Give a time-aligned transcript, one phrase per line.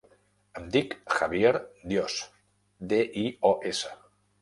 [0.59, 1.53] Em dic Javier
[1.93, 2.17] Dios:
[2.95, 3.99] de, i, o, essa.